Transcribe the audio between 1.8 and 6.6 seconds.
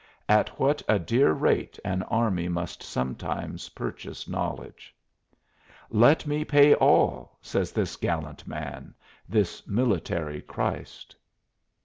an army must sometimes purchase knowledge! "Let me